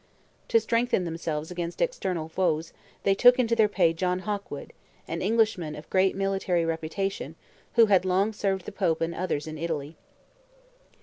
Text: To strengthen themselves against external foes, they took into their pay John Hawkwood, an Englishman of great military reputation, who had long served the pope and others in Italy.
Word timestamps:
To 0.47 0.59
strengthen 0.59 1.03
themselves 1.03 1.51
against 1.51 1.79
external 1.79 2.27
foes, 2.27 2.73
they 3.03 3.13
took 3.13 3.37
into 3.37 3.55
their 3.55 3.67
pay 3.67 3.93
John 3.93 4.21
Hawkwood, 4.21 4.73
an 5.07 5.21
Englishman 5.21 5.75
of 5.75 5.87
great 5.91 6.15
military 6.15 6.65
reputation, 6.65 7.35
who 7.75 7.85
had 7.85 8.03
long 8.03 8.33
served 8.33 8.65
the 8.65 8.71
pope 8.71 8.99
and 9.01 9.13
others 9.13 9.45
in 9.45 9.59
Italy. 9.59 9.97